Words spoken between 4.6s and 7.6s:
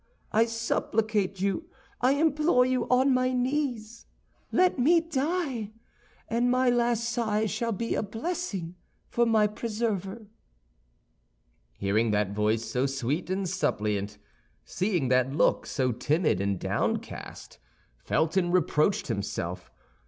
me die, and my last sigh